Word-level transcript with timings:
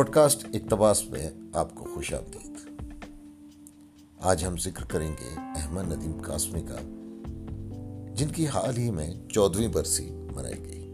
Podcast 0.00 0.46
اقتباس 0.54 1.10
میں 1.10 1.30
آپ 1.54 1.74
کو 1.74 1.84
خوش 1.94 2.14
آمدید۔ 2.14 2.80
آج 4.20 4.44
ہم 4.44 4.56
ذکر 4.56 4.84
کریں 4.84 5.10
گے 5.10 5.34
احمد 5.36 5.92
ندیم 5.92 6.22
قاسمی 6.22 6.62
کا، 6.62 6.76
جن 8.14 8.28
کی 8.28 8.46
حال 8.46 8.76
ہی 8.78 8.90
میں 8.90 9.14
چودویں 9.28 9.68
برسی 9.68 10.10
منائی 10.10 10.64
گئی۔ 10.64 10.88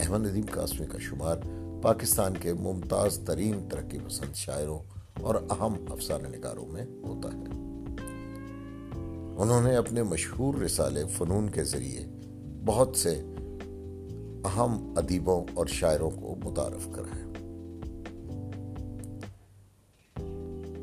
احمد 0.00 0.26
ندیم 0.26 0.44
قاسمی 0.50 0.86
کا 0.86 0.98
شمار 1.00 1.36
پاکستان 1.82 2.32
کے 2.40 2.54
ممتاز 2.54 3.18
ترین 3.18 3.68
ترقی 3.68 3.98
پسند 4.06 4.34
شاعروں 4.34 4.78
اور 5.20 5.34
اہم 5.34 5.74
افسانہ 5.90 6.36
نگاروں 6.36 6.66
میں 6.66 6.86
ہوتا 7.08 7.28
ہے۔ 7.28 7.44
انہوں 9.38 9.62
نے 9.62 9.76
اپنے 9.76 10.02
مشہور 10.02 10.54
رسالے 10.54 11.04
فنون 11.06 11.50
کے 11.50 11.64
ذریعے 11.64 12.06
بہت 12.64 12.96
سے 12.96 13.22
اہم 14.44 14.94
ادیبوں 14.96 15.44
اور 15.54 15.66
شاعروں 15.66 16.10
کو 16.10 16.34
متعارف 16.44 16.88
کرا 16.94 17.27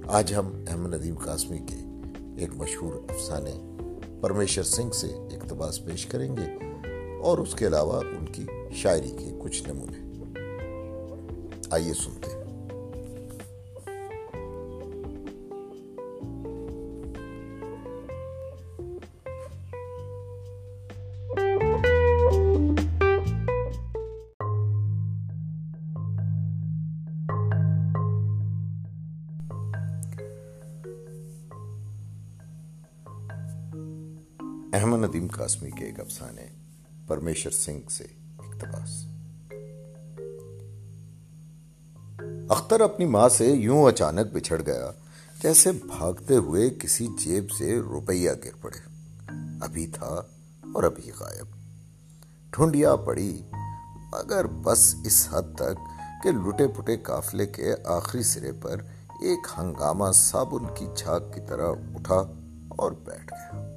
آج 0.08 0.34
ہم 0.34 0.64
احمد 0.68 0.94
ندیم 0.94 1.16
قاسمی 1.16 1.58
کے 1.58 1.76
ایک 2.38 2.50
مشہور 2.56 2.94
افسانے 2.94 3.76
پرمیشر 4.22 4.64
سنگھ 4.64 4.96
سے 4.96 5.08
اقتباس 5.08 5.86
پیش 5.86 6.06
کریں 6.06 6.38
گے 6.38 6.66
اور 7.24 7.38
اس 7.38 7.56
کے 7.56 7.68
علاوہ 7.68 8.02
ان 8.02 8.26
کی 8.26 8.46
شاعری 8.74 9.16
کے 9.20 9.36
کچھ 9.40 9.64
نمونے۔ 9.70 10.24
آئیے 11.72 11.94
سنتے 11.94 12.32
ہیں۔ 12.32 12.45
ندیم 35.06 35.28
قاسمی 35.28 35.72
کے 35.72 35.86
ایک 35.86 36.00
افسانے 36.00 36.46
پرمیشر 37.08 37.50
سنگھ 37.50 37.92
سے 37.92 38.04
اقتباس۔ 38.40 39.06
اختر 42.50 42.82
اپنی 42.82 43.06
ماں 43.06 43.30
سے 43.30 43.46
یوں 43.46 43.86
اچانک 43.86 44.34
بچھڑ 44.34 44.62
گیا 44.66 44.92
جیسے 45.44 45.72
بھاگتے 45.72 46.36
ہوئے 46.36 46.70
کسی 46.70 47.08
جیب 47.08 47.52
سے 47.52 47.80
روپیہ 47.80 48.32
گر 48.46 48.50
پڑے۔ 48.62 48.80
ابھی 49.62 49.88
تھا 49.88 50.22
اور 50.74 50.84
ابھی 50.84 51.12
غائب۔ 51.20 51.46
ٹھنڈیا 52.52 52.96
پڑی، 52.96 53.42
مگر 54.14 54.46
بس 54.48 54.96
اس 55.06 55.28
حد 55.32 55.56
تک 55.56 55.80
کہ 56.24 56.32
لٹے 56.32 56.68
پٹے 56.68 56.98
قافلے 56.98 57.46
کے 57.46 57.74
آخری 57.86 58.24
سرے 58.24 58.52
پر 58.52 58.76
ایک 59.22 59.48
ہنگامہ 59.58 60.12
صابن 60.14 60.66
کی 60.76 60.86
جھاگ 60.96 61.20
کی 61.34 61.40
طرح 61.48 61.68
اٹھا 61.70 62.34
اور 62.70 62.92
بیٹھ 62.92 63.34
گیا۔ 63.34 63.75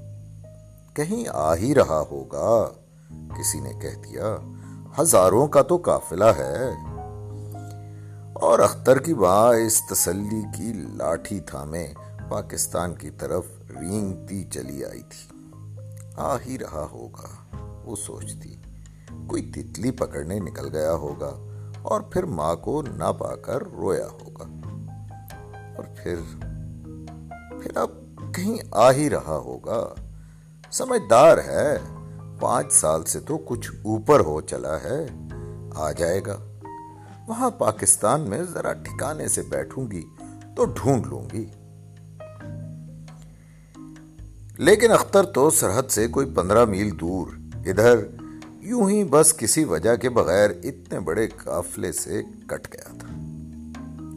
کہیں 0.98 1.24
آ 1.32 1.54
ہی 1.54 1.74
رہا 1.74 2.04
ہوگا۔ 2.10 2.68
کسی 3.38 3.60
نے 3.60 3.72
کہہ 3.82 4.02
دیا، 4.02 4.36
ہزاروں 5.00 5.46
کا 5.46 5.62
تو 5.62 5.76
قافلہ 5.76 6.24
ہے۔ 6.24 6.70
اور 8.32 8.58
اختر 8.58 8.98
کی 8.98 9.14
ماں 9.14 9.54
اس 9.54 9.82
تسلی 9.90 10.42
کی 10.56 10.72
لاٹھی 10.72 11.40
تھامے 11.40 11.86
پاکستان 12.28 12.94
کی 12.94 13.10
طرف 13.10 13.46
رینگتی 13.80 14.44
چلی 14.44 14.84
آئی 14.84 15.02
تھی۔ 15.02 15.50
آ 16.16 16.36
ہی 16.46 16.58
رہا 16.58 16.86
ہوگا، 16.92 17.56
وہ 17.84 17.96
سوچتی، 17.96 18.56
کوئی 19.26 19.52
تتلی 19.54 19.90
پکڑنے 19.90 20.38
نکل 20.38 20.76
گیا 20.76 20.94
ہوگا 20.94 21.32
اور 21.82 22.00
پھر 22.00 22.22
ماں 22.22 22.56
کو 22.56 22.82
نہ 22.82 23.12
پا 23.18 23.36
کر 23.36 23.62
رویا 23.62 24.06
ہوگا۔ 24.06 24.44
اور 25.76 25.84
پھر 25.96 26.14
پھر 27.62 27.76
اب 27.76 27.90
کہیں 28.34 28.58
آ 28.70 28.92
ہی 28.92 29.10
رہا 29.10 29.42
ہوگا۔ 29.44 29.94
سمجھدار 30.70 31.38
ہے۔ 31.38 31.78
پانچ 32.40 32.72
سال 32.72 33.04
سے 33.04 33.20
تو 33.20 33.38
کچھ 33.38 33.70
اوپر 33.82 34.20
ہو 34.20 34.40
چلا 34.40 34.76
ہے۔ 34.76 35.06
آ 35.74 35.92
جائے 35.92 36.20
گا۔ 36.26 36.36
وہاں 37.26 37.50
پاکستان 37.50 38.20
میں 38.20 38.42
ذرا 38.42 38.72
ٹھکانے 38.72 39.28
سے 39.28 39.42
بیٹھوں 39.42 39.90
گی 39.90 40.02
تو 40.56 40.64
ڈھونڈ 40.64 41.06
لوں 41.06 41.22
گی۔ 41.32 41.46
لیکن 44.58 44.92
اختر 44.92 45.24
تو 45.24 45.50
سرحد 45.50 45.90
سے 45.90 46.08
کوئی 46.08 46.26
پندرہ 46.34 46.64
میل 46.64 47.00
دور۔ 47.00 47.26
ادھر 47.66 47.96
یوں 48.52 48.90
ہی 48.90 49.04
بس 49.04 49.34
کسی 49.36 49.64
وجہ 49.64 49.96
کے 49.96 50.10
بغیر 50.10 50.50
اتنے 50.50 51.00
بڑے 51.00 51.26
قافلے 51.26 51.92
سے 51.92 52.22
کٹ 52.46 52.72
گیا 52.72 52.96
تھا۔ 52.98 53.08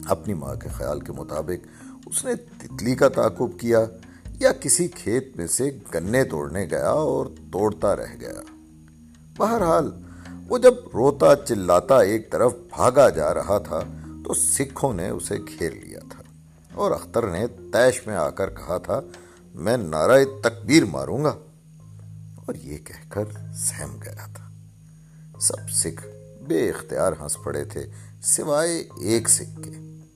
اپنی 0.08 0.34
ماں 0.34 0.54
کے 0.54 0.68
خیال 0.68 1.00
کے 1.00 1.12
مطابق 1.12 1.66
اس 2.06 2.24
نے 2.24 2.34
تتلی 2.34 2.94
کا 2.94 3.08
تعاقب 3.08 3.58
کیا۔ 3.60 3.84
یا 4.42 4.52
کسی 4.52 4.88
کھیت 4.88 5.36
میں 5.36 5.46
سے 5.46 5.78
گنے 5.94 6.24
توڑنے 6.24 6.64
گیا 6.70 6.90
اور 6.90 7.26
توڑتا 7.52 7.96
رہ 7.96 8.16
گیا۔ 8.20 8.32
بہرحال، 9.36 9.90
وہ 10.48 10.58
جب 10.58 10.74
روتا 10.94 11.36
چلاتا 11.36 12.00
ایک 12.00 12.30
طرف 12.30 12.52
بھاگا 12.52 13.08
جا 13.08 13.34
رہا 13.34 13.58
تھا، 13.58 13.80
تو 14.24 14.34
سکھوں 14.34 14.94
نے 14.94 15.08
اسے 15.08 15.34
گھیر 15.36 15.70
لیا 15.70 15.98
تھا۔ 16.10 16.22
اور 16.74 16.90
اختر 16.90 17.26
نے 17.26 17.46
تیش 17.46 18.06
میں 18.06 18.16
آ 18.16 18.30
کر 18.30 18.50
کہا 18.50 18.78
تھا، 18.78 19.00
میں 19.54 19.76
نعرہ 19.76 20.24
تکبیر 20.24 20.84
ماروں 20.84 21.24
گا۔ 21.24 21.34
اور 22.36 22.54
یہ 22.54 22.78
کہہ 22.78 23.10
کر 23.10 23.24
سہم 23.56 23.96
گیا 24.04 24.26
تھا۔ 24.34 24.48
سب 25.40 25.70
سکھ 25.70 26.06
بے 26.48 26.68
اختیار 26.68 27.12
ہنس 27.20 27.36
پڑے 27.44 27.64
تھے، 27.64 27.86
سوائے 28.22 28.84
ایک 29.00 29.28
سکھ 29.28 29.62
کے، 29.62 29.70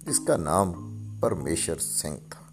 جس 0.06 0.20
کا 0.26 0.36
نام 0.36 0.72
پرمیشر 1.20 1.78
سنگھ 1.78 2.30
تھا۔ 2.30 2.45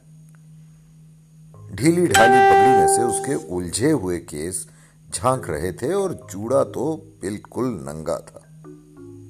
ڈھیلی 1.75 2.05
ڈھالی 2.05 2.33
پگڑی 2.33 2.79
میں 2.79 2.87
سے 2.87 3.01
اس 3.01 3.25
کے 3.25 3.33
الجھے 3.33 3.91
ہوئے 3.91 4.19
کیس 4.19 4.67
جھانک 5.13 5.49
رہے 5.49 5.71
تھے 5.71 5.93
اور 5.93 6.09
جوڑا 6.11 6.63
تو 6.63 6.95
بالکل 7.19 7.81
ننگا 7.85 8.17
تھا۔ 8.17 8.39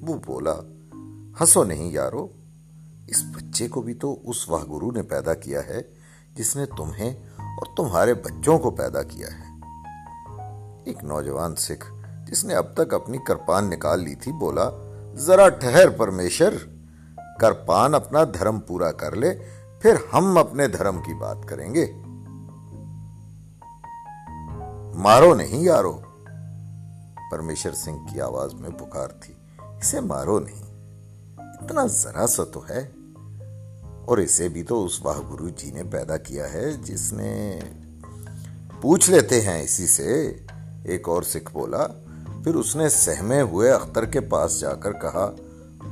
وہ 0.02 0.14
بولا، 0.26 0.54
ہنسو 1.40 1.64
نہیں 1.64 1.90
یارو۔ 1.90 2.28
اس 3.06 3.22
بچے 3.34 3.68
کو 3.68 3.82
بھی 3.82 3.94
تو 3.94 4.20
اس 4.24 4.48
واہ 4.48 4.64
گرو 4.64 4.90
نے 4.90 5.02
پیدا 5.02 5.34
کیا 5.34 5.60
ہے 5.66 5.80
جس 6.34 6.56
نے 6.56 6.66
تمہیں 6.66 7.14
اور 7.38 7.76
تمہارے 7.76 8.14
بچوں 8.14 8.58
کو 8.58 8.70
پیدا 8.70 9.02
کیا 9.02 9.26
ہے۔ 9.26 9.60
ایک 10.84 11.04
نوجوان 11.04 11.56
سکھ 11.56 11.94
جس 12.26 12.44
نے 12.44 12.54
اب 12.54 12.74
تک 12.76 12.94
اپنی 12.94 13.18
کرپان 13.18 13.70
نکال 13.70 14.00
لی 14.00 14.14
تھی 14.14 14.32
بولا، 14.32 14.70
ذرا 15.14 15.48
ٹھہر 15.48 15.88
پرمیشر 15.88 16.54
کرپان 17.40 17.94
اپنا 17.94 18.24
دھرم 18.24 18.60
پورا 18.60 18.92
کر 18.92 19.16
لے، 19.16 19.30
پھر 19.82 19.94
ہم 20.12 20.38
اپنے 20.38 20.68
دھرم 20.68 20.98
کی 20.98 21.14
بات 21.14 21.36
کریں 21.46 21.74
گے۔ 21.74 21.86
مارو 24.94 25.34
نہیں 25.34 25.64
یارو۔ 25.64 26.00
پرمیشر 27.30 27.74
سنگھ 27.74 28.12
کی 28.12 28.20
آواز 28.20 28.54
میں 28.54 28.70
پکار 28.70 29.08
تھی، 29.08 29.34
اسے 29.58 30.00
مارو 30.00 30.38
نہیں۔ 30.38 30.62
اتنا 31.38 31.86
ذرا 31.86 32.26
سا 32.26 32.44
تو 32.44 32.62
ہے۔ 32.70 32.90
اور 34.04 34.18
اسے 34.18 34.48
بھی 34.48 34.62
تو 34.62 34.84
اس 34.84 35.04
واہ 35.04 35.18
گرو 35.32 35.48
جی 35.48 35.70
نے 35.70 35.82
پیدا 35.84 36.16
کیا 36.16 36.52
ہے، 36.52 36.72
جس 36.72 37.12
نے 37.12 37.60
پوچھ 38.80 39.10
لیتے 39.10 39.40
ہیں 39.40 39.62
اسی 39.62 39.86
سے۔ 39.86 40.36
ایک 40.84 41.08
اور 41.08 41.22
سکھ 41.22 41.52
بولا، 41.52 41.86
پھر 42.44 42.54
اس 42.54 42.76
نے 42.76 42.88
سہمے 42.88 43.40
ہوئے 43.40 43.70
اختر 43.70 44.04
کے 44.04 44.20
پاس 44.20 44.60
جا 44.60 44.74
کر 44.74 44.92
کہا، 44.92 45.30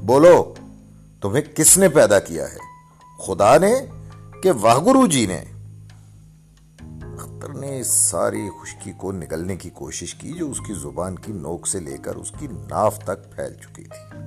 بولو، 0.02 0.54
تمہیں 1.22 1.56
کس 1.56 1.78
نے 1.78 1.88
پیدا 1.88 2.18
کیا 2.18 2.44
ہے؟ 2.52 2.58
خدا 3.26 3.58
نے 3.58 3.74
کہ 4.42 4.52
واہ 4.52 4.78
گرو 4.78 5.06
جی 5.06 5.26
نے 5.26 5.36
نے؟ 5.36 5.51
اس 7.82 7.88
ساری 7.88 8.48
خشکی 8.62 8.92
کو 8.92 9.12
نکلنے 9.12 9.56
کی 9.56 9.70
کوشش 9.70 10.14
کی 10.14 10.32
جو 10.32 10.50
اس 10.50 10.58
کی 10.66 10.74
زبان 10.74 11.16
کی 11.16 11.32
نوک 11.32 11.66
سے 11.66 11.80
لے 11.80 11.96
کر 12.02 12.14
اس 12.14 12.32
کی 12.38 12.46
ناف 12.70 12.98
تک 12.98 13.30
پھیل 13.30 13.54
چکی 13.54 13.84
تھی۔ 13.84 14.18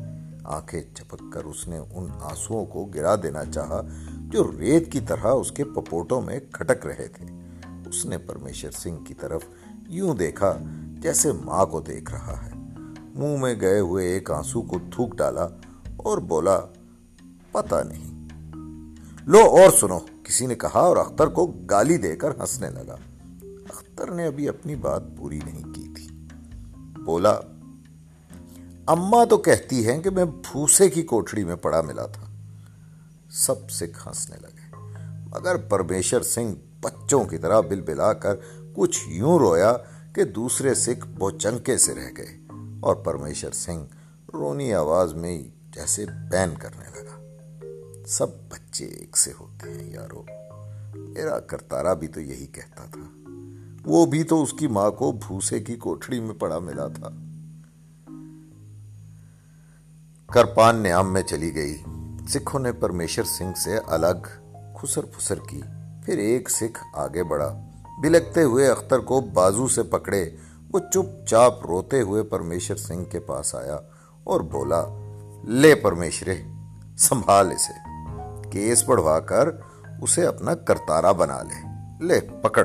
آنکھیں 0.44 0.82
چپک 0.96 1.34
کر 1.34 1.44
اس 1.44 1.68
نے 1.68 1.78
ان 1.78 2.08
آنسوؤں 2.22 2.66
کو 2.66 2.86
گرا 2.86 3.16
دینا 3.24 3.46
چاہا 3.46 3.82
جو 4.12 4.52
ریت 4.60 4.92
کی 4.92 5.00
طرح 5.00 5.28
اس 5.28 5.52
کے 5.52 5.64
پپوٹوں 5.64 6.22
میں 6.22 6.40
کھٹک 6.52 6.86
رہے 6.86 7.08
تھے۔ 7.08 7.26
اس 7.90 8.06
نے 8.06 8.18
پرمیشر 8.18 8.72
سنگھ 8.72 9.06
کی 9.06 9.14
طرف 9.14 9.42
یوں 9.88 10.16
دیکھا 10.16 10.58
جیسے 11.00 11.32
ماں 11.32 11.66
کو 11.66 11.82
دیکھ 11.82 12.12
رہا 12.12 12.46
ہے۔ 12.46 12.52
منہ 13.16 13.38
میں 13.38 13.56
گئے 13.62 13.80
ہوئے 13.80 14.08
ایک 14.08 14.32
آنسو 14.32 14.62
کو 14.62 14.78
تھوک 14.92 15.18
ڈالا 15.18 15.48
اور 15.98 16.18
بولا 16.18 16.60
پتا 17.52 17.84
نہیں۔ 17.84 18.28
لو 19.26 19.40
اور 19.40 19.72
سنو 19.80 20.00
کسی 20.24 20.46
نے 20.46 20.56
کہا 20.56 20.80
اور 20.80 20.98
اختر 20.98 21.28
کو 21.28 21.48
گالی 21.48 21.98
دے 21.98 22.16
کر 22.16 22.32
ہنسنے 22.40 22.70
لگا۔ 22.70 22.96
اختر 23.98 24.12
نے 24.12 24.26
ابھی 24.26 24.50
اپنی 24.50 24.76
بات 24.76 25.04
پوری 25.18 25.40
نہیں 25.46 25.74
کی 25.74 25.94
تھی۔ 25.96 26.08
بولا 27.06 27.40
اما 28.88 29.24
تو 29.24 29.38
کہتی 29.38 29.88
ہے 29.88 30.02
کہ 30.02 30.10
میں 30.10 30.26
بھوسے 30.26 30.90
کی 30.90 31.02
کوٹڑی 31.02 31.44
میں 31.44 31.56
پڑا 31.56 31.82
ملا 31.82 32.06
تھا۔ 32.06 32.24
سب 33.32 33.72
سکھ 33.72 34.08
ہنسنے 34.08 34.36
لگے۔ 34.42 34.76
مگر 35.36 35.56
پرمیشر 35.56 36.24
سنگھ 36.24 36.56
بچوں 36.82 37.24
کی 37.24 37.38
طرح 37.38 37.60
بل 37.60 37.82
بلا 37.82 38.14
کر 38.14 38.36
کچھ 38.74 39.00
یوں 39.08 39.40
رویا 39.40 39.74
کہ 40.16 40.24
دوسرے 40.24 40.74
سکھ 40.74 41.08
بہت 41.20 41.40
چنکے 41.40 41.78
سے 41.78 41.96
رہ 41.96 42.10
گئے۔ 42.18 42.38
اور 42.80 42.96
پرمیشر 42.96 43.52
سنگھ 43.52 43.86
رونی 44.34 44.74
آواز 44.74 45.14
میں 45.14 45.44
جیسے 45.76 46.06
بین 46.32 46.50
کرنے 46.60 46.86
لگا۔ 46.96 47.22
سب 48.08 48.28
بچے 48.50 48.86
ایک 48.86 49.18
سے 49.18 49.32
ہوتے 49.40 49.70
ہیں، 49.70 49.92
یارو۔ 49.92 50.24
میرا 50.96 51.40
کرتارا 51.40 51.94
بھی 51.94 52.08
تو 52.08 52.22
یہی 52.22 52.48
کہتا 52.48 52.86
تھا۔ 52.92 53.25
وہ 53.86 54.06
بھی 54.06 54.24
تو 54.24 54.44
اس 54.44 54.54
کی 54.54 54.68
ماں 54.68 54.92
کو 54.92 55.12
بھوسے 55.12 55.60
کی 55.60 55.76
کوٹڑی 55.76 56.20
میں 56.20 56.36
پڑا 56.40 56.60
ملا 56.60 56.88
تھا۔ 56.88 57.10
کرپان 60.34 60.76
نیام 60.76 61.14
میں 61.14 61.22
چلی 61.22 61.56
گئی۔ 61.56 61.78
سکھوں 62.30 62.60
نے 62.60 62.72
پرمیشر 62.72 63.24
سنگھ 63.24 63.58
سے 63.58 63.78
الگ 63.88 64.28
خسر 64.82 65.06
پھسر 65.06 65.40
کی۔ 65.50 65.62
پھر 66.06 66.18
ایک 66.18 66.50
سکھ 66.50 66.84
آگے 66.94 67.24
بڑھا۔ 67.24 67.60
بلکتے 68.02 68.44
ہوئے 68.44 68.68
اختر 68.68 69.00
کو 69.00 69.22
بازو 69.22 69.68
سے 69.68 69.84
پکڑے۔ 69.84 70.30
وہ 70.74 70.80
چپ 70.80 71.28
چاپ 71.28 71.66
روتے 71.66 72.02
ہوئے 72.02 72.24
پرمیشر 72.24 72.76
سنگھ 72.76 73.12
کے 73.12 73.20
پاس 73.20 73.56
آیا 73.56 73.78
اور 74.24 74.42
بولا، 74.42 74.84
لے 75.44 75.76
پرمیشرے 75.76 76.36
سنبھال 76.98 77.52
اسے۔ 77.52 77.74
کیس 78.50 78.84
بڑھوا 78.84 79.20
کر 79.20 79.50
اسے 80.02 80.26
اپنا 80.26 80.56
کرتارا 80.56 81.12
بنا 81.12 81.42
لے۔ 81.44 81.68
لے، 82.06 82.20
پکڑ۔ 82.42 82.64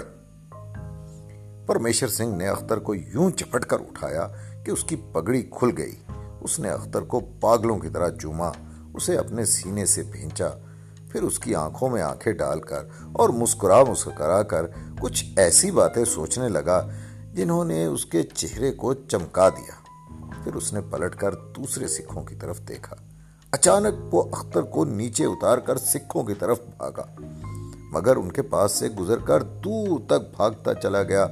پرمیشر 1.71 2.09
سنگھ 2.09 2.35
نے 2.35 2.49
اختر 2.49 2.79
کو 2.79 2.95
یوں 2.95 3.31
چپٹ 3.31 3.65
کر 3.65 3.81
اٹھایا 3.81 4.27
کہ 4.65 4.71
اس 4.71 4.85
کی 4.85 4.97
پگڑی 5.13 5.43
کھل 5.43 5.71
گئی۔ 5.79 5.95
اس 6.41 6.59
نے 6.59 6.71
اختر 6.71 7.01
کو 7.01 7.21
پاگلوں 7.41 7.79
کی 7.79 7.89
طرح 7.89 8.09
چوما 8.23 8.51
اسے 8.95 9.17
اپنے 9.17 9.45
سینے 9.45 9.87
سے 9.87 10.03
بھینچا، 10.03 10.49
پھر 11.11 11.23
اس 11.23 11.39
کی 11.39 11.55
آنکھوں 11.55 11.89
میں 11.89 12.03
آنکھیں 12.03 12.33
ڈال 12.33 12.61
کر 12.61 12.83
اور 13.13 13.29
مسکرا 13.29 13.83
مسکرا 13.89 14.43
کر 14.43 14.67
کچھ 15.01 15.25
ایسی 15.37 15.71
باتیں 15.71 16.05
سوچنے 16.05 16.49
لگا 16.49 16.89
جنہوں 17.35 17.65
نے 17.65 17.85
اس 17.85 18.07
کے 18.07 18.23
چہرے 18.23 18.73
کو 18.73 18.95
چمکا 18.95 19.49
دیا۔ 19.49 19.75
پھر 20.45 20.55
اس 20.55 20.73
نے 20.73 20.81
پلٹ 20.91 21.15
کر 21.15 21.35
دوسرے 21.35 21.87
سکھوں 21.89 22.23
کی 22.23 22.35
طرف 22.35 22.61
دیکھا۔ 22.69 22.97
اچانک 23.51 24.15
وہ 24.15 24.23
اختر 24.33 24.63
کو 24.63 24.85
نیچے 24.85 25.25
اتار 25.25 25.59
کر 25.59 25.77
سکھوں 25.77 26.25
کی 26.25 26.35
طرف 26.35 26.61
بھاگا، 26.77 27.07
مگر 27.93 28.17
ان 28.17 28.33
کے 28.33 28.43
پاس 28.43 28.73
سے 28.73 28.89
گزر 28.89 29.19
کر 29.19 29.43
دور 29.43 30.01
تک 30.07 30.37
بھاگتا 30.37 30.75
چلا 30.75 31.03
گیا۔ 31.03 31.27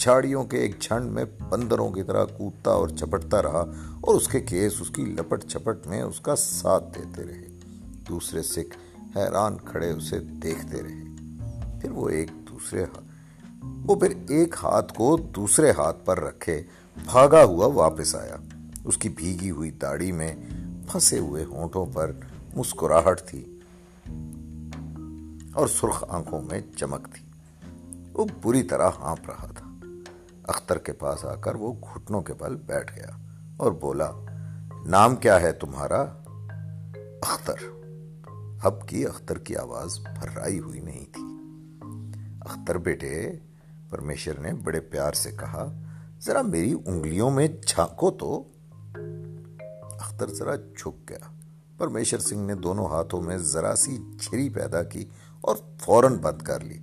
چھاڑیوں 0.00 0.44
کے 0.44 0.56
ایک 0.56 0.80
جھنڈ 0.80 1.10
میں 1.10 1.24
بندروں 1.48 1.90
کی 1.90 2.02
طرح 2.02 2.24
کودتا 2.24 2.70
اور 2.70 2.88
چپٹتا 2.88 3.42
رہا 3.42 3.64
اور 4.00 4.14
اس 4.14 4.28
کے 4.28 4.40
کیس 4.40 4.72
اس 4.80 4.90
کی 4.90 5.04
لپٹ 5.04 5.44
چپٹ 5.44 5.86
میں 5.86 6.02
اس 6.02 6.20
کا 6.20 6.36
ساتھ 6.36 6.98
دیتے 6.98 7.24
رہے۔ 7.24 7.46
دوسرے 8.08 8.42
سکھ 8.42 8.78
حیران 9.16 9.56
کھڑے 9.64 9.90
اسے 9.90 10.18
دیکھتے 10.18 10.82
رہے۔ 10.82 11.04
پھر 11.80 11.90
وہ 11.90 12.08
ایک 12.08 12.30
دوسرے 12.50 12.84
وہ 13.62 13.94
پھر 13.94 14.14
ایک 14.28 14.54
ہاتھ 14.62 14.94
کو 14.94 15.16
دوسرے 15.16 15.70
ہاتھ 15.70 16.04
پر 16.04 16.20
رکھے، 16.20 16.62
بھاگا 17.04 17.44
ہوا 17.44 17.66
واپس 17.66 18.14
آیا۔ 18.14 18.36
اس 18.84 18.96
کی 18.96 19.08
بھیگی 19.08 19.50
ہوئی 19.50 19.70
داڑھی 19.70 20.12
میں 20.12 20.36
پھنسے 20.92 21.18
ہوئے 21.18 21.44
ہونٹوں 21.44 21.86
پر 21.86 22.12
مسکراہٹ 22.56 23.20
تھی 23.26 23.58
اور 25.54 25.66
سرخ 25.66 26.04
آنکھوں 26.08 26.42
میں 26.42 26.60
چمک 26.76 27.08
تھی۔ 27.14 27.26
وہ 28.12 28.24
بری 28.42 28.62
طرح 28.62 28.88
ہانپ 28.98 29.30
رہا 29.30 29.46
تھا۔ 29.46 29.69
اختر 30.44 30.78
کے 30.78 30.92
پاس 30.92 31.24
آ 31.24 31.34
کر 31.34 31.54
وہ 31.54 31.72
گھٹنوں 31.72 32.22
کے 32.22 32.34
بل 32.34 32.56
بیٹھ 32.56 32.96
گیا 32.96 33.08
اور 33.56 33.72
بولا، 33.72 34.10
نام 34.86 35.16
کیا 35.16 35.40
ہے 35.40 35.52
تمہارا؟ 35.52 36.00
اختر۔ 37.22 37.54
اب 38.62 38.88
کی 38.88 39.06
اختر 39.06 39.38
کی 39.38 39.56
آواز 39.56 39.98
بھرائی 39.98 40.60
ہوئی 40.60 40.80
نہیں 40.80 41.04
تھی۔ 41.12 41.22
اختر 42.40 42.78
بیٹے 42.78 43.32
پرمیشر 43.90 44.38
نے 44.38 44.52
بڑے 44.52 44.80
پیار 44.80 45.12
سے 45.12 45.30
کہا، 45.30 45.72
ذرا 46.20 46.42
میری 46.42 46.74
انگلیوں 46.86 47.30
میں 47.30 47.48
جھانکو 47.66 48.10
تو۔ 48.10 48.44
اختر 50.00 50.34
ذرا 50.34 50.56
جھک 50.56 51.08
گیا۔ 51.08 51.30
پرمیشر 51.78 52.18
سنگھ 52.18 52.46
نے 52.46 52.54
دونوں 52.54 52.86
ہاتھوں 52.86 53.22
میں 53.22 53.38
ذرا 53.38 53.76
سی 53.76 53.98
چھری 54.20 54.48
پیدا 54.48 54.82
کی 54.82 55.04
اور 55.40 55.56
فوراً 55.80 56.16
بند 56.16 56.42
کر 56.42 56.60
لی۔ 56.60 56.78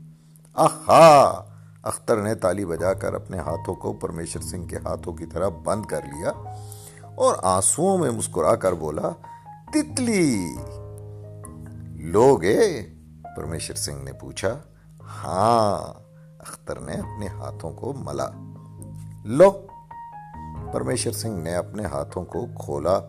آہا! 0.54 1.44
اختر 1.88 2.22
نے 2.22 2.36
تالی 2.36 2.66
بجا 2.66 2.94
کر 2.94 3.13
اپنے 3.13 3.38
ہاتھوں 3.38 3.75
کو 3.75 3.94
پرمیشر 3.94 4.42
سنگھ 4.42 4.68
کے 4.68 4.78
ہاتھوں 4.78 5.13
کی 5.13 5.25
طرح 5.25 5.48
بند 5.48 5.86
کر 5.86 6.01
لیا 6.01 6.31
اور 7.16 7.36
آنسو 7.42 7.98
میں 7.98 8.12
مسکرا 8.12 8.56
کر 8.56 8.74
بولا، 8.74 9.10
تتلی! 9.74 10.56
لوگے 11.95 12.88
پرمیشر 13.36 13.75
سنگھ 13.75 14.04
نے 14.04 14.13
پوچھا۔ 14.13 14.60
ہاں 15.01 16.00
اختر 16.39 16.80
نے 16.80 16.94
اپنے 16.94 17.28
ہاتھوں 17.28 17.72
کو 17.72 17.94
ملا۔ 17.94 18.28
لو! 19.25 19.51
پرمیشر 20.72 21.12
سنگھ 21.12 21.44
نے 21.44 21.56
اپنے 21.56 21.86
ہاتھوں 21.86 22.25
کو 22.25 22.45
کھولا۔ 22.60 23.00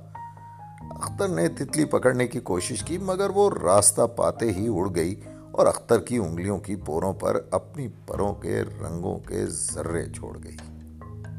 اختر 0.90 1.28
نے 1.28 1.48
تتلی 1.48 1.84
پکڑنے 1.84 2.26
کی 2.26 2.40
کوشش 2.40 2.82
کی، 2.82 2.98
مگر 2.98 3.30
وہ 3.30 3.50
راستہ 3.62 4.02
پاتے 4.16 4.52
ہی 4.52 4.68
اڑ 4.70 4.88
گئی۔ 4.94 5.20
اور 5.58 5.66
اختر 5.66 6.00
کی 6.00 6.16
انگلیوں 6.16 6.58
کی 6.58 6.76
پوروں 6.76 7.12
پر 7.12 7.40
اپنی 7.50 7.88
پروں 8.06 8.34
کے 8.34 8.62
رنگوں 8.62 9.18
کے 9.18 9.46
ذرے 9.46 10.12
چھوڑ 10.12 10.38
گئی۔ 10.44 10.56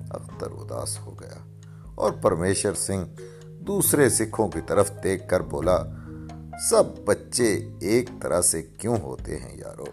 اختر 0.10 0.48
اداس 0.52 1.00
ہو 1.00 1.20
گیا 1.20 1.56
اور 1.96 2.12
پرمیشر 2.12 2.74
سنگھ 2.74 3.22
دوسرے 3.48 4.10
سکھوں 4.10 4.48
کی 4.48 4.60
طرف 4.68 4.92
دیکھ 5.04 5.28
کر 5.28 5.40
بولا، 5.40 5.84
سب 6.70 6.84
بچے 7.06 7.70
ایک 7.80 8.10
طرح 8.22 8.42
سے 8.42 8.62
کیوں 8.62 8.98
ہوتے 8.98 9.38
ہیں 9.38 9.58
یارو؟ 9.58 9.86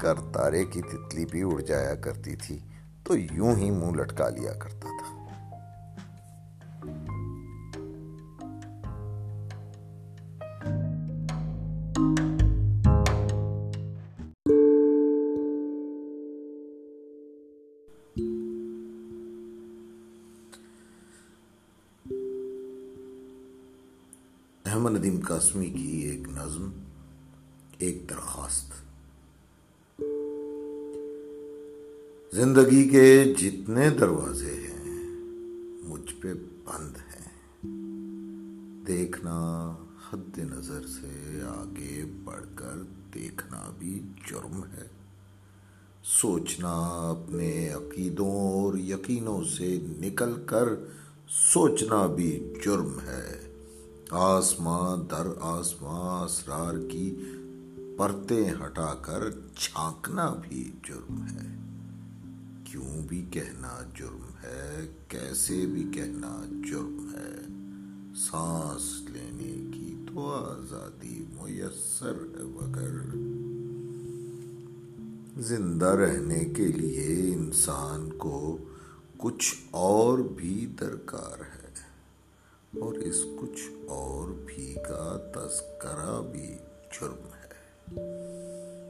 کر 0.00 0.14
تارے 0.32 0.64
کی 0.64 0.82
تتلی 0.82 1.24
بھی 1.24 1.42
اڑ 1.42 1.60
جایا 1.60 1.94
کرتی 1.94 2.36
تھی 2.36 2.58
تو 3.04 3.16
یوں 3.16 3.54
ہی 3.56 3.70
منہ 3.70 4.00
لٹکا 4.00 4.28
لیا 4.28 4.52
کرتا 4.52 4.88
تھا۔ 4.88 4.97
احمد 24.78 24.90
ندیم 24.90 25.20
قاسمی 25.28 25.66
کی 25.66 25.98
ایک 25.98 26.28
نظم، 26.28 26.70
ایک 27.78 28.10
درخواست۔ 28.10 28.72
زندگی 32.34 32.88
کے 32.88 33.34
جتنے 33.38 33.90
دروازے 33.90 34.54
ہیں، 34.54 35.04
مجھ 35.82 36.14
پہ 36.20 36.34
بند 36.34 36.96
ہیں۔ 36.96 37.28
دیکھنا 38.86 39.74
حد 40.10 40.38
نظر 40.38 40.82
سے 40.86 41.40
آگے 41.46 42.04
بڑھ 42.24 42.44
کر 42.54 42.82
دیکھنا 43.14 43.70
بھی 43.78 44.02
جرم 44.30 44.60
ہے۔ 44.64 44.86
سوچنا 46.04 46.74
اپنے 47.10 47.68
عقیدوں 47.68 48.52
اور 48.52 48.74
یقینوں 48.78 49.44
سے 49.44 49.78
نکل 49.82 50.32
کر 50.46 50.68
سوچنا 51.28 52.06
بھی 52.06 52.54
جرم 52.64 53.00
ہے۔ 53.00 53.47
آسماں 54.10 54.96
در 54.96 55.26
آسماں 55.40 56.24
اسرار 56.24 56.74
کی 56.90 57.16
پرتیں 57.98 58.50
ہٹا 58.50 58.94
کر 58.94 59.30
چھانکنا 59.56 60.34
بھی 60.42 60.72
جرم 60.88 61.26
ہے۔ 61.26 61.56
کیوں 62.64 63.02
بھی 63.08 63.26
کہنا 63.30 63.82
جرم 63.98 64.22
ہے، 64.42 64.88
کیسے 65.08 65.66
بھی 65.66 65.90
کہنا 65.94 66.60
جرم 66.70 67.08
ہے۔ 67.14 67.34
سانس 68.16 69.10
لینے 69.10 69.70
کی 69.74 70.04
تو 70.08 70.30
آزادی 70.30 71.24
میسر 71.32 72.14
ہے 72.14 72.42
مگر۔ 72.42 72.94
زندہ 75.42 75.86
رہنے 75.86 76.44
کے 76.44 76.66
لیے 76.66 77.34
انسان 77.34 78.10
کو 78.18 78.58
کچھ 79.18 79.54
اور 79.70 80.18
بھی 80.18 80.74
درکار 80.80 81.40
ہے۔ 81.40 81.57
اور 82.74 82.94
اس 82.94 83.24
کچھ 83.40 83.88
اور 83.88 84.28
بھی 84.46 84.74
کا 84.74 85.30
تذکرہ 85.34 86.22
بھی 86.32 86.58
جرم 86.92 87.24
ہے۔ 87.24 87.48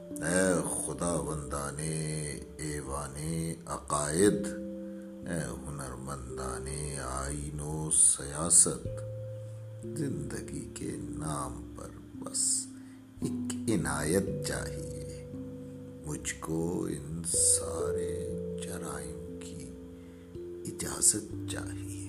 اے 0.09 0.61
خدا 0.61 1.15
بندانے 1.15 2.31
ایوانے 2.57 3.55
عقائد، 3.65 4.45
اے 5.27 5.39
ہنرمندان 5.47 6.67
آئین 7.03 7.59
و 7.59 7.89
سیاست، 7.91 8.87
زندگی 9.97 10.69
کے 10.73 10.91
نام 10.99 11.75
پر 11.77 11.89
بس 12.19 12.65
ایک 13.21 13.69
عنایت 13.79 14.47
چاہیے۔ 14.47 15.31
مجھ 16.05 16.33
کو 16.39 16.85
ان 16.85 17.21
سارے 17.27 18.29
جرائم 18.63 19.39
کی 19.39 19.71
اجازت 20.41 21.51
چاہیے۔ 21.51 22.08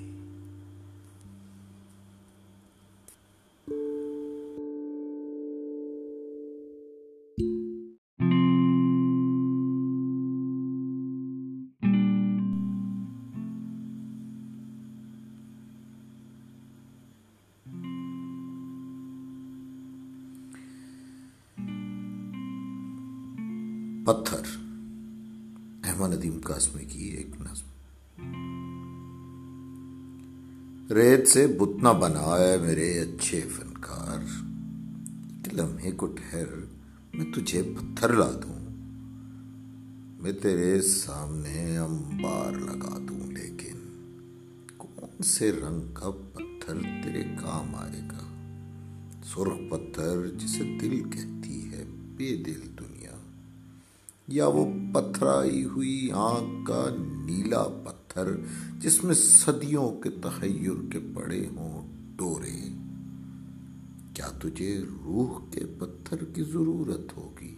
پتھر۔ 24.12 24.56
احمد 25.84 26.14
ندیم 26.14 26.40
قاسمی 26.44 26.84
کی 26.84 27.04
ایک 27.04 27.26
نظم۔ 27.40 27.66
ریت 30.94 31.28
سے 31.28 31.46
بتنا 31.46 31.92
بنایا 31.92 32.56
میرے 32.62 33.00
اچھے 33.00 33.40
فنکار۔ 33.40 34.18
ایک 35.44 35.54
لمحے 35.54 35.90
کو 35.90 36.06
ٹھہر 36.06 36.44
میں 37.14 37.32
تجھے 37.32 37.62
پتھر 37.62 38.12
لا 38.12 38.30
دوں۔ 38.30 38.60
میں 40.22 40.32
تیرے 40.32 40.82
سامنے 40.82 41.78
امبار 41.78 42.52
لگا 42.52 42.98
دوں، 43.08 43.32
لیکن 43.32 43.78
کون 44.76 45.22
سے 45.22 45.52
رنگ 45.52 45.94
کا 45.94 46.10
پتھر 46.10 46.74
تیرے 47.04 47.22
کام 47.22 47.74
آئے 47.74 48.00
گا؟ 48.12 48.26
سرخ 49.24 49.70
پتھر 49.70 50.28
جسے 50.38 50.78
دل 50.82 51.02
کہتی 51.10 51.72
ہے، 51.72 51.84
بے 52.16 52.36
دل 52.36 52.60
دنیا۔ 52.78 52.99
یا 54.30 54.48
وہ 54.48 54.72
پتھرائی 54.94 55.64
ہوئی 55.64 56.10
آنکھ 56.14 56.68
کا 56.68 56.88
نیلا 57.26 57.62
پتھر 57.62 58.24
جس 58.78 59.04
میں 59.04 59.14
صدیوں 59.14 59.90
کے 59.90 60.10
تحیر 60.10 60.92
کے 60.92 60.98
پڑے 61.14 61.46
ہوں 61.56 61.88
ڈورے۔ 62.16 62.68
کیا 64.14 64.26
تجھے 64.26 64.78
روح 64.78 65.50
کے 65.50 65.60
پتھر 65.78 66.24
کی 66.24 66.42
ضرورت 66.42 67.16
ہوگی 67.16 67.56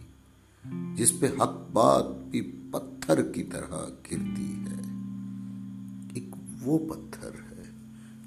جس 0.94 1.12
پہ 1.20 1.26
حق 1.26 1.70
بات 1.72 2.24
بھی 2.30 2.40
پتھر 2.70 3.32
کی 3.32 3.42
طرح 3.42 3.76
گرتی 4.12 4.54
ہے؟ 4.66 4.82
ایک 6.14 6.36
وہ 6.62 6.78
پتھر 6.78 7.28
ہے 7.28 7.62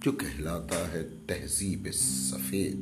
جو 0.02 0.12
کہلاتا 0.12 0.92
ہے 0.92 1.08
تہذیب 1.28 1.88
سفید، 1.94 2.76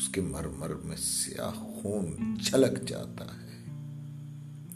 اس 0.00 0.08
کے 0.08 0.20
مرمر 0.20 0.74
میں 0.84 0.96
سیاہ 0.96 1.50
خون 1.50 2.36
چھلک 2.42 2.88
جاتا 2.88 3.24
ہے۔ 3.24 3.47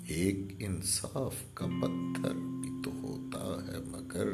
ایک 0.08 0.38
انصاف 0.58 1.34
کا 1.54 1.66
پتھر 1.66 2.32
بھی 2.34 2.70
تو 2.84 2.90
ہوتا 3.02 3.58
ہے، 3.66 3.78
مگر 3.86 4.28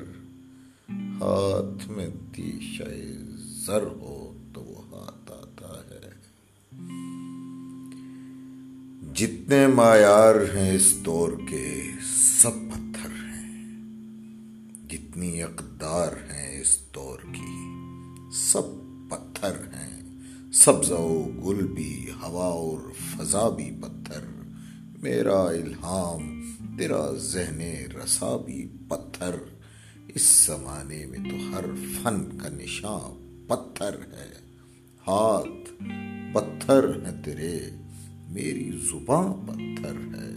ہاتھ 0.90 1.88
میں 1.88 2.08
دیشہ 2.37 2.82
زر 3.66 3.82
ہو 3.82 4.37
تو 4.54 4.60
وہ 4.60 4.82
ہاتھ 4.88 5.32
آتا 5.32 5.82
ہے۔ 5.90 6.10
جتنے 9.14 9.66
معیار 9.66 10.34
ہیں 10.56 10.75
اس 10.75 10.96
دور 11.06 11.32
کے، 11.48 11.82
سب 12.42 12.50
پتھر 12.50 13.10
ہیں۔ 13.10 13.76
جتنی 14.88 15.42
اقدار 15.42 16.12
ہیں 16.32 16.60
اس 16.60 16.78
دور 16.94 17.18
کی، 17.18 17.75
سب 18.32 18.62
پتھر 19.10 19.75
ہیں۔ 19.75 20.02
سبز 20.52 20.90
و 20.90 21.25
گل 21.46 21.66
بھی، 21.66 22.10
ہوا 22.22 22.46
اور 22.46 22.78
فضا 22.90 23.48
بھی 23.48 23.70
پتھر۔ 23.80 24.38
میرا 25.02 25.42
الہام، 25.42 26.42
تیرا 26.78 27.12
ذہن 27.16 27.60
رسا 27.92 28.36
بھی 28.46 28.68
پتھر۔ 28.88 29.34
اس 30.08 30.44
زمانے 30.46 31.06
میں 31.06 31.18
تو 31.18 31.36
ہر 31.52 31.64
فن 32.02 32.38
کا 32.38 32.48
نشان 32.48 33.44
پتھر 33.48 33.94
ہے۔ 33.94 34.32
ہاتھ 35.08 35.82
پتھر 36.34 37.06
ہے 37.06 37.22
تیرے، 37.24 37.60
میری 38.28 38.70
زباں 38.90 39.34
پتھر 39.34 39.94
ہے۔ 40.14 40.34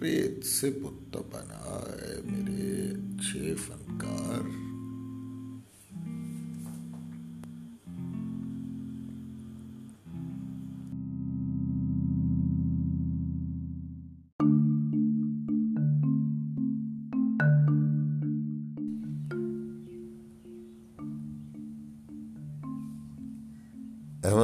ریت 0.00 0.44
سے 0.44 0.70
بت 0.70 1.16
بنا 1.16 1.84
ہے 2.02 2.20
میرے، 2.24 2.90
چھ 3.22 3.36
فنکار۔ 3.66 4.73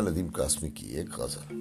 ندیم 0.00 0.26
قاسمی 0.32 0.70
کی 0.70 0.86
ایک 0.86 1.10
غزل۔ 1.16 1.54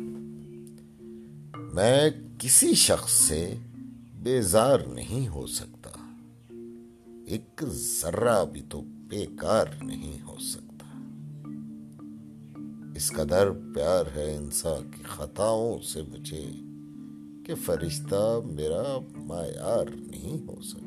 میں 1.73 2.09
کسی 2.39 2.73
شخص 2.73 3.11
سے 3.11 3.55
بیزار 4.23 4.79
نہیں 4.79 5.27
ہو 5.27 5.47
سکتا۔ 5.47 5.89
ایک 7.25 7.63
ذرہ 7.71 8.45
بھی 8.45 8.61
تو 8.69 8.81
بیکار 8.81 9.65
نہیں 9.81 10.21
ہو 10.21 10.35
سکتا۔ 10.39 10.69
اس 12.95 13.11
قدر 13.11 13.51
پیار 13.75 14.05
ہے 14.15 14.35
انسان 14.35 14.91
کی 14.91 15.03
خطاؤں 15.03 15.81
سے 15.81 16.01
مجھے 16.01 16.51
کہ 17.45 17.55
فرشتہ 17.55 18.39
میرا 18.45 18.99
معیار 19.15 19.85
نہیں 19.95 20.47
ہو 20.47 20.61
سکتا۔ 20.61 20.79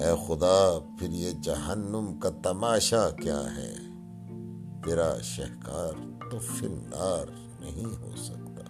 اے 0.00 0.14
خدا، 0.26 0.78
پھر 0.98 1.08
یہ 1.10 1.30
جہنم 1.42 2.18
کا 2.20 2.30
تماشا 2.30 3.10
کیا 3.10 3.56
ہے؟ 3.56 3.74
تیرا 4.86 5.14
شہکار 5.22 6.22
تو 6.30 6.38
فنار 6.38 7.30
نہیں 7.60 7.84
ہو 7.84 8.10
سکتا۔ 8.16 8.62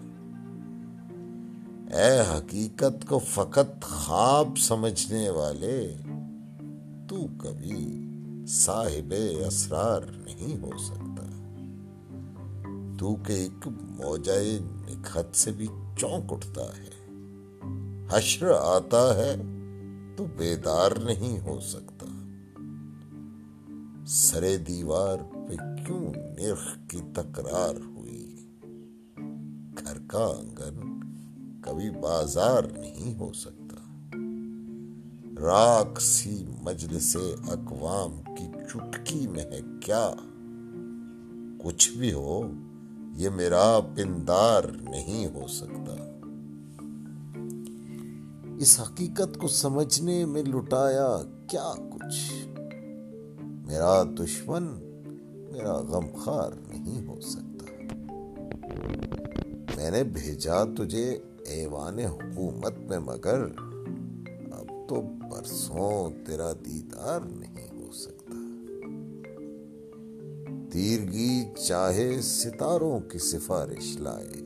اے 1.97 2.37
حقیقت 2.37 3.07
کو 3.07 3.19
فقط 3.19 3.83
خواب 3.83 4.57
سمجھنے 4.57 5.29
والے، 5.29 5.95
تو 7.09 7.15
کبھی 7.37 8.07
صاحب 8.47 9.13
اسرار 9.47 10.01
نہیں 10.01 10.61
ہو 10.61 10.77
سکتا۔ 10.77 11.23
تو 12.99 13.15
کہ 13.15 13.33
ایک 13.33 13.67
موجائے 13.67 14.59
نکھت 14.63 15.35
سے 15.35 15.51
بھی 15.51 15.67
چونک 15.97 16.33
اٹھتا 16.33 16.61
ہے، 16.61 17.07
حشر 18.11 18.51
آتا 18.51 19.15
ہے، 19.15 19.35
تو 20.17 20.25
بیدار 20.37 20.91
نہیں 20.91 21.39
ہو 21.39 21.59
سکتا۔ 21.59 22.05
سرے 24.07 24.57
دیوار 24.57 25.36
پہ 25.47 25.55
کیوں 25.55 26.13
نرخ 26.39 26.77
کی 26.87 26.99
تکرار 27.13 27.75
ہوئی؟ 27.75 28.35
گھر 29.77 29.97
کا 30.07 30.35
آنگن 30.39 30.99
کبھی 31.61 31.89
بازار 31.89 32.63
نہیں 32.63 33.19
ہو 33.19 33.33
سکتا۔ 33.33 33.75
راک 35.39 36.01
سی 36.01 36.45
مجلس 36.61 37.17
اقوام 37.47 38.35
کی 38.35 38.45
چٹکی 38.69 39.27
میں 39.27 39.43
ہے 39.43 39.59
کیا؟ 39.81 40.11
کچھ 41.63 41.91
بھی 41.91 42.13
ہو، 42.13 42.41
یہ 43.15 43.29
میرا 43.29 43.79
پندار 43.95 44.63
نہیں 44.63 45.25
ہو 45.25 45.47
سکتا۔ 45.47 46.11
اس 48.59 48.79
حقیقت 48.79 49.37
کو 49.37 49.47
سمجھنے 49.47 50.25
میں 50.25 50.43
لٹایا 50.43 51.17
کیا 51.47 51.73
کچھ؟ 51.93 52.47
میرا 53.39 54.03
دشمن 54.03 54.86
میرا 55.57 55.73
غمخار 55.73 56.51
نہیں 56.69 57.07
ہو 57.07 57.19
سکتا۔ 57.19 57.93
میں 59.75 59.91
نے 59.91 60.03
بھیجا 60.03 60.63
تجھے 60.63 61.17
ایوان 61.45 61.99
حکومت 61.99 62.77
میں، 62.77 62.99
مگر 62.99 63.45
اب 64.51 64.89
تو 64.89 65.01
برسوں 65.01 66.09
تیرا 66.25 66.51
دیدار 66.65 67.19
نہیں 67.21 67.67
ہو 67.77 67.91
سکتا۔ 67.91 68.33
تیرگی 70.71 71.43
چاہے 71.67 72.21
ستاروں 72.21 72.99
کی 72.99 73.19
سفارش 73.19 73.97
لائے، 73.97 74.41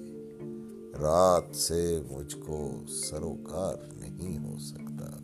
رات 1.01 1.55
سے 1.55 2.01
مجھ 2.11 2.35
کو 2.35 2.71
سروکار 2.87 3.75
نہیں 3.93 4.37
ہو 4.37 4.59
سکتا۔ 4.59 5.19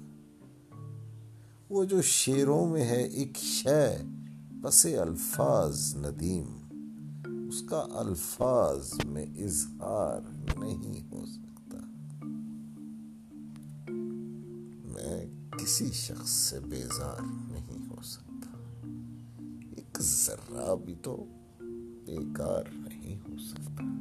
وہ 1.69 1.83
جو 1.83 2.01
شیروں 2.01 2.69
میں 2.69 2.83
ہے، 2.83 3.03
ایک 3.03 3.37
شے 3.37 4.16
پس 4.67 4.85
الفاظ 4.85 5.95
ندیم، 5.95 6.57
اس 7.49 7.61
کا 7.69 7.87
الفاظ 7.91 8.93
میں 9.05 9.25
اظہار 9.25 10.21
نہیں 10.59 11.11
ہو 11.11 11.25
سکتا۔ 11.25 11.77
میں 14.85 15.25
کسی 15.59 15.91
شخص 15.91 16.29
سے 16.29 16.59
بیزار 16.59 17.21
نہیں 17.23 17.87
ہو 17.89 18.01
سکتا۔ 18.03 18.57
ایک 19.75 19.97
ذرہ 20.01 20.75
بھی 20.85 20.95
تو 21.01 21.25
بیکار 22.05 22.63
نہیں 22.71 23.29
ہو 23.29 23.37
سکتا۔ 23.37 23.96